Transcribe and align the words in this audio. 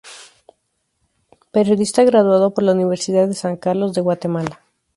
Periodista 1.51 2.03
graduado 2.03 2.55
por 2.55 2.63
la 2.63 2.71
Universidad 2.71 3.27
de 3.27 3.35
San 3.35 3.55
Carlos 3.55 3.93
de 3.93 4.01
Guatemala. 4.01 4.59